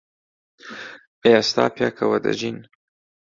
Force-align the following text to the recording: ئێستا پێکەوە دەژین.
ئێستا 1.25 1.65
پێکەوە 1.77 2.17
دەژین. 2.25 2.57